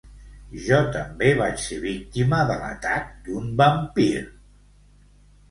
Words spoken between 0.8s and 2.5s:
també vaig ser víctima